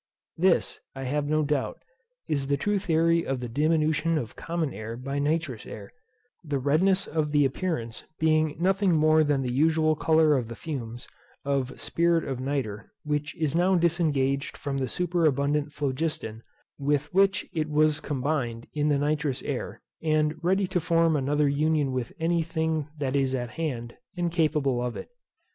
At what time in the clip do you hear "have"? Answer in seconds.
1.03-1.27